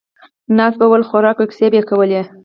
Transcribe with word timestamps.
ناست 0.57 0.77
به 0.79 0.85
ول، 0.91 1.03
خوراک 1.09 1.37
او 1.39 1.47
کیسې 1.51 1.67
به 1.71 1.77
یې 1.79 1.83
کولې. 1.89 2.21